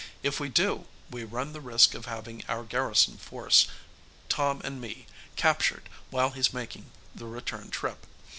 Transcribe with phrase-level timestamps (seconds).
[0.23, 3.67] If we do, we run the risk of having our garrison force,
[4.29, 8.03] Tom and me, captured while he's making the return trip.